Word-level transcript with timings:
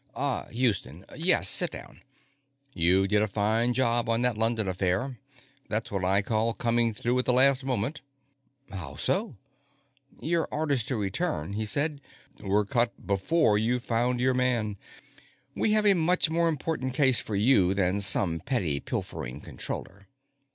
"Ah, 0.15 0.47
Houston. 0.47 1.05
Yes; 1.15 1.47
sit 1.47 1.69
down. 1.69 2.01
You 2.73 3.07
did 3.07 3.21
a 3.21 3.27
fine 3.27 3.71
job 3.75 4.09
on 4.09 4.23
that 4.23 4.35
London 4.35 4.67
affair; 4.67 5.19
that's 5.69 5.91
what 5.91 6.03
I 6.03 6.23
call 6.23 6.53
coming 6.55 6.91
through 6.91 7.19
at 7.19 7.25
the 7.25 7.31
last 7.33 7.63
moment." 7.63 8.01
"How 8.71 8.95
so?" 8.95 9.35
"Your 10.19 10.47
orders 10.49 10.83
to 10.85 10.95
return," 10.95 11.53
he 11.53 11.67
said, 11.67 12.01
"were 12.39 12.65
cut 12.65 13.05
before 13.05 13.59
you 13.59 13.79
found 13.79 14.19
your 14.19 14.33
man. 14.33 14.75
We 15.53 15.73
have 15.73 15.85
a 15.85 15.93
much 15.93 16.31
more 16.31 16.49
important 16.49 16.95
case 16.95 17.19
for 17.19 17.35
you 17.35 17.75
than 17.75 18.01
some 18.01 18.39
petty 18.39 18.79
pilfering 18.79 19.39
Controller. 19.39 20.07